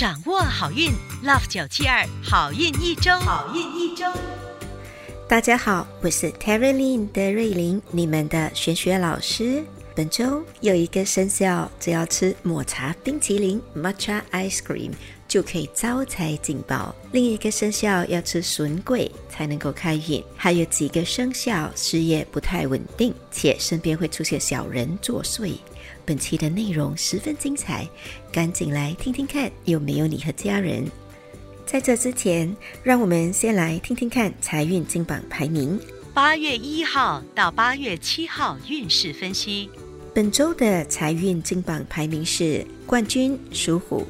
[0.00, 0.90] 掌握好运
[1.22, 4.06] ，Love 九七二好运一周，好运一周。
[5.28, 9.62] 大家好，我是 Terry Lin 的瑞琳，你们的玄学老师。
[9.94, 14.92] 本周有一个生肖，只要吃抹茶冰淇淋 （Matcha Ice Cream）
[15.28, 20.24] 就可以招财进宝；另一个生肖要吃笋桂才能够开运。
[20.34, 25.56] 还有几个生肖事业不太稳定，且身边会出现小人作祟。
[26.04, 27.88] 本期的内容十分精彩，
[28.32, 30.84] 赶紧来听听看有没有你和家人。
[31.66, 35.78] 在这之前，让我们先来听听看财运金榜排名。
[36.12, 39.70] 八月一号到八月七号运势分析。
[40.12, 44.04] 本周的财运金榜排名是冠军属虎，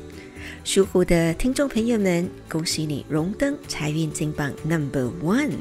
[0.65, 5.59] 属虎的听众朋友们，恭喜你荣登财运金榜 Number One。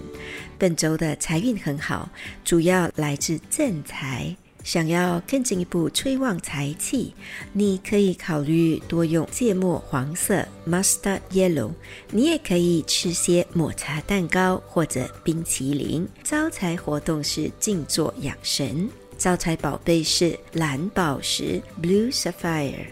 [0.57, 2.09] 本周的财运很好，
[2.45, 4.33] 主要来自正财。
[4.69, 7.11] 想要更进一步催旺财气，
[7.53, 11.71] 你可以考虑多用芥末黄色 （mustard yellow）。
[12.11, 16.07] 你也可以吃些抹茶蛋糕或者冰淇淋。
[16.23, 18.87] 招财活动是静坐养神。
[19.17, 22.85] 招财宝贝是蓝宝石 （blue sapphire）。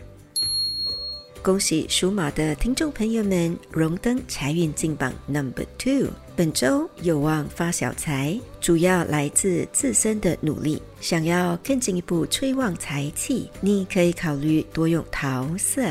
[1.43, 6.07] 恭喜属马的听众朋友们荣登财运进榜 Number Two。
[6.37, 10.79] 本周有望发小财，主要来自自身的努力。
[11.01, 15.81] 想要更进一步催旺财气，你可以考虑多用桃色，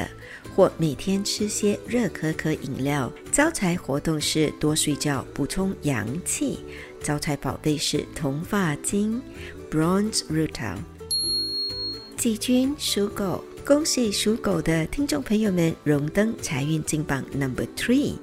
[0.54, 3.12] 或每天吃些热可可饮料。
[3.32, 6.60] 招财活动是多睡觉，补充阳气。
[7.02, 9.20] 招财宝贝是铜发晶
[9.68, 10.76] （Bronze Rutil）。
[12.16, 18.14] 季军属狗，恭喜属狗的听众朋友们荣登财运金榜 Number Three。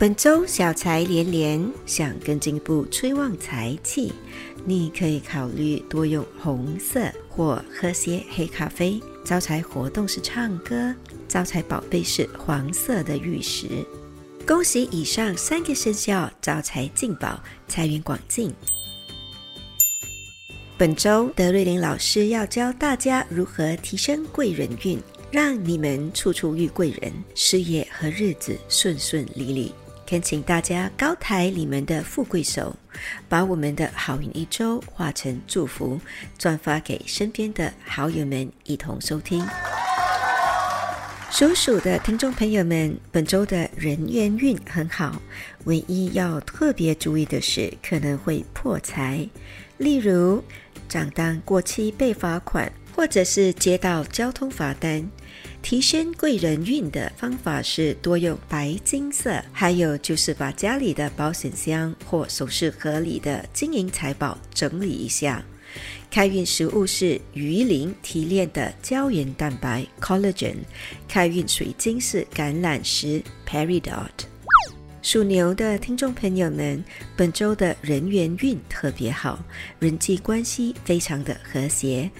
[0.00, 4.10] 本周小财连连，想更进一步催旺财气，
[4.64, 8.98] 你可以考虑多用红色或喝些黑咖啡。
[9.26, 10.94] 招财活动是唱歌，
[11.28, 13.84] 招财宝贝是黄色的玉石。
[14.46, 17.38] 恭喜以上三个生肖招财进宝，
[17.68, 18.50] 财源广进。
[20.78, 24.98] 本周德瑞琳老师要教大家如何提升贵人运，
[25.30, 29.70] 让你们处处遇贵人，事业和日子顺顺利利。
[30.10, 32.74] 恳请大家高抬你们的富贵手，
[33.28, 36.00] 把我们的好运一周化成祝福，
[36.36, 39.46] 转发给身边的好友们一同收听。
[41.30, 45.22] 属鼠的听众朋友们，本周的人缘运很好，
[45.66, 49.28] 唯一要特别注意的是可能会破财，
[49.78, 50.42] 例如
[50.88, 55.08] 账单过期被罚款，或者是接到交通罚单。
[55.62, 65.44] 提升贵人运的方法是多用白金色，还有就是把家里的保险箱或首饰盒里的金银财宝整理一下。
[66.10, 70.56] 开运食物是鱼鳞提炼的胶原蛋白 （collagen）。
[71.06, 74.08] 开运水晶是橄榄石 （peridot）。
[75.02, 76.82] 属牛的听众朋友们，
[77.16, 79.42] 本周的人缘运特别好，
[79.78, 82.10] 人际关系非常的和谐。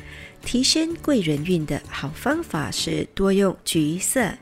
[0.45, 4.33] 提升贵人运的好方法是多用橘色，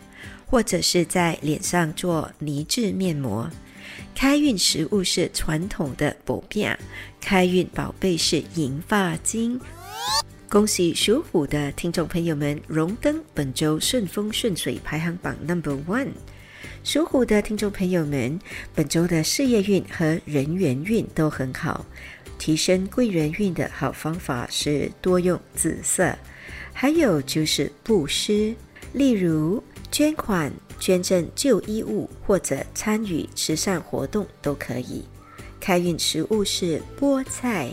[0.47, 3.51] 或者是在脸上做泥质面膜。
[4.15, 6.75] 开运食物是传统的薄饼，
[7.21, 9.61] 开运宝贝是银发晶。
[10.49, 16.09] 恭喜属虎的听众朋友们荣登本周顺风顺水排行榜 Number One。
[16.83, 18.39] 属虎的听众朋友们，
[18.75, 21.85] 本周的事业运和人缘运都很好。
[22.39, 26.17] 提升贵人运的好方法是多用紫色，
[26.73, 28.55] 还有就是布施，
[28.93, 35.05] 例如捐款、捐赠旧衣物或者参与慈善活动都可以。
[35.61, 37.69] 开运食物是菠菜，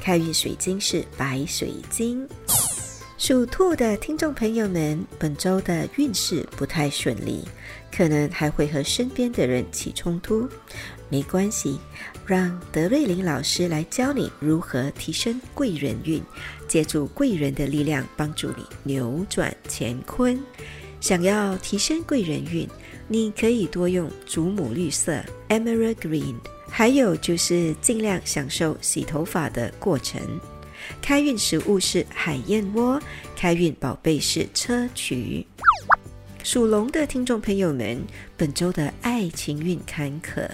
[0.00, 2.26] 开运水晶是白水晶。
[3.18, 7.42] 属兔的听众朋友们，本周的运势不太顺利，
[7.94, 10.48] 可能还会和身边的人起冲突。
[11.08, 11.78] 没关系，
[12.26, 16.20] 让德瑞琳老师来教你如何提升贵人运，
[16.66, 20.40] 借助贵人的力量帮助你扭转乾坤。
[21.00, 22.68] 想要提升贵人运，
[23.06, 26.34] 你可以多用祖母绿色 （Emerald Green），
[26.68, 30.20] 还有就是尽量享受洗头发的过程。
[31.00, 33.00] 开运食物是海燕窝，
[33.36, 35.44] 开运宝贝是砗磲。
[36.44, 37.98] 属龙的听众朋友们，
[38.36, 40.46] 本周的爱情运坎坷。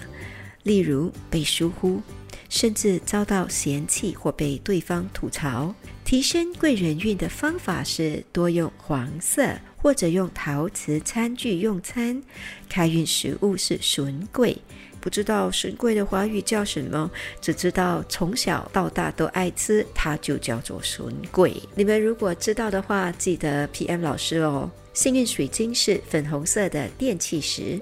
[0.63, 2.01] 例如被疏忽，
[2.47, 5.75] 甚至遭到嫌弃或被对方吐槽。
[6.05, 12.23] 提升贵人运的方法是多用黄色，或者用陶瓷餐具用餐。
[12.69, 14.57] 开运食物是笋桂，
[15.01, 17.09] 不知道神龟的华语叫什么，
[17.41, 21.53] 只知道从小到大都爱吃，它就叫做神龟。
[21.75, 24.69] 你们如果知道的话，记得 PM 老师哦。
[24.93, 27.79] 幸运水晶是粉红色的电气石。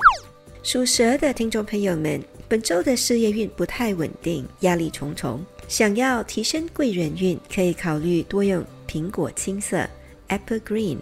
[0.63, 5.43] 属蛇的听众朋友们，本周的事业运不太稳定，压力重重。
[5.67, 9.87] 想要提升贵人运，可以考虑多用苹果青色
[10.29, 10.99] （Apple Green）。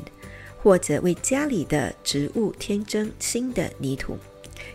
[0.59, 4.17] 或者为家里的植物添增新的泥土。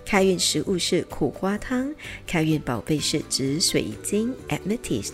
[0.04, 1.92] 开运食物是苦瓜汤，
[2.26, 5.12] 开运宝贝是紫水晶 （Amethyst）。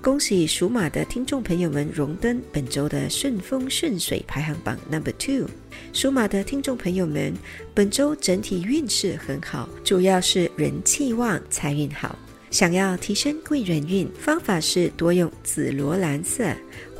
[0.00, 5.48] 恭喜属马的听众朋友们荣登本周的顺风顺水排行榜 Number Two。
[5.92, 7.34] 属马的听众朋友们，
[7.74, 12.18] 本周整体运势很好，主要是人气旺，财运好。
[12.50, 16.44] 想要提升贵人运，方法是多用紫罗兰色。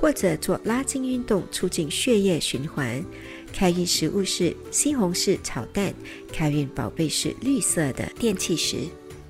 [0.00, 3.04] 或者做拉筋运动，促进血液循环。
[3.52, 5.92] 开运食物是西红柿炒蛋。
[6.32, 8.76] 开运宝贝是绿色的电气石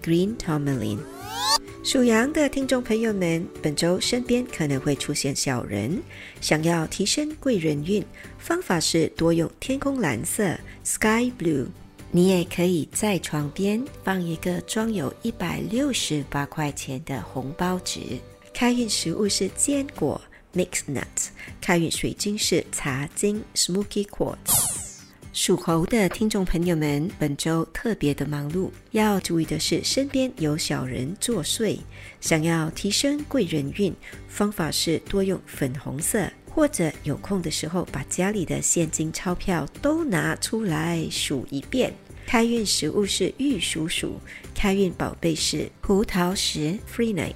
[0.03, 0.99] （Green Tourmaline）。
[1.85, 6.03] 属羊的听众朋友们，本周身边可能会出现小人，
[6.41, 8.05] 想要提升贵人运，
[8.39, 11.67] 方法是多用天空蓝色 （Sky Blue）。
[12.11, 18.01] 你也可以在床边放一个装有一百六十八块钱的红包纸。
[18.53, 20.21] 开运食物是坚果。
[20.55, 21.29] Mix nuts，
[21.61, 24.37] 开运水晶是茶晶 （Smoky Quartz）。
[25.33, 31.79] 属猴的听众朋友们，本周特别的忙碌，要注意的是身边有小人作祟。
[32.21, 33.95] 想要提升贵人运，
[34.27, 41.95] 方法是多用粉红色，或者有空的时候把家里的现金钞票都拿出来数一遍。
[42.27, 44.09] 开运食物是玉蜀黍，
[44.55, 47.35] 开运宝贝是葡萄石 （Free Night）。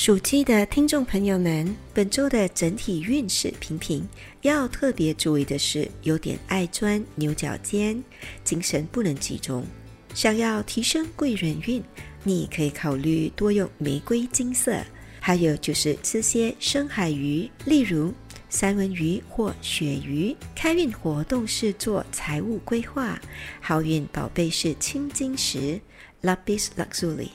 [0.00, 4.08] 属鸡的听众朋友们，本周的整体运势平平，
[4.42, 8.00] 要特别注意的是，有点爱钻牛角尖，
[8.44, 9.66] 精神不能集中。
[10.14, 11.82] 想要提升贵人运，
[12.22, 14.80] 你可以考虑多用玫瑰金色，
[15.18, 18.14] 还有就是吃些深海鱼，例如
[18.48, 20.34] 三文鱼或鳕鱼。
[20.54, 23.20] 开运活动是做财务规划，
[23.60, 25.80] 好运宝贝是青金石
[26.22, 27.30] （Lapis Lazuli）。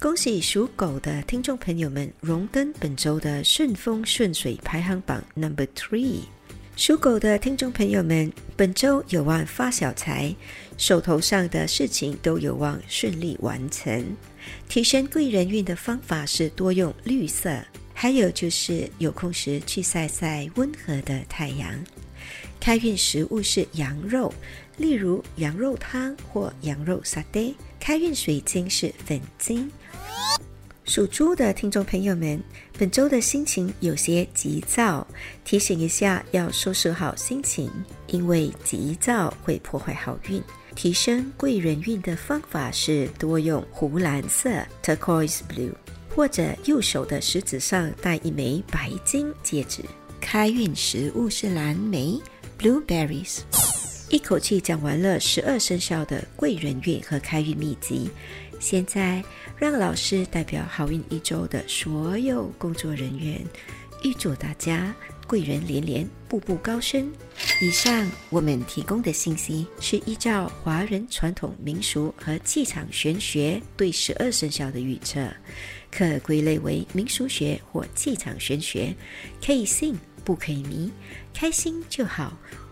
[0.00, 6.20] 恭喜属狗的听众朋友们荣登本周的顺风顺水排行榜 Number Three。
[6.74, 10.34] 属狗的听众朋友们，本周有望发小财，
[10.78, 14.16] 手头上的事情都有望顺利完成。
[14.70, 17.62] 提升贵人运的方法是多用绿色，
[17.92, 21.78] 还有就是有空时去晒晒温和的太阳。
[22.58, 24.32] 开运食物是羊肉，
[24.78, 27.52] 例如羊肉汤或羊肉沙爹。
[27.78, 29.70] 开运水晶是粉晶。
[30.84, 32.42] 属猪的听众朋友们，
[32.76, 35.06] 本周的心情有些急躁，
[35.44, 37.70] 提醒一下要收拾好心情，
[38.08, 40.42] 因为急躁会破坏好运。
[40.74, 44.50] 提升贵人运的方法是多用湖蓝色
[44.82, 45.72] （turquoise blue），
[46.14, 49.84] 或者右手的食指上戴一枚白金戒指。
[50.20, 52.20] 开运食物是蓝莓
[52.58, 53.40] （blueberries）。
[54.10, 58.10] 一口气讲完了十二生肖的贵人运和开运秘籍。
[58.58, 59.22] 现在，
[59.56, 63.40] 让老师代表好运一周的所有工作人员，
[64.02, 64.92] 预祝大家
[65.28, 67.08] 贵人连连，步步高升。
[67.62, 75.24] 以上我们提供的信息是依照华人传统民俗和气场玄学对十二生肖的预测，
[75.88, 78.92] 可归类为民俗学或气场玄学，
[79.40, 80.90] 可以信不可以迷，
[81.32, 82.36] 开心就好。